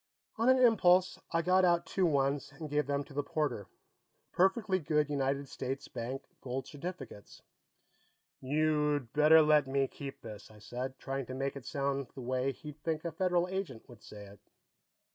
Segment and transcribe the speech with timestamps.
[0.37, 3.67] On an impulse, I got out two ones and gave them to the porter
[4.31, 7.43] perfectly good United States Bank gold certificates.
[8.41, 12.51] "You'd better let me keep this," I said, trying to make it sound the way
[12.51, 14.39] he'd think a Federal Agent would say it.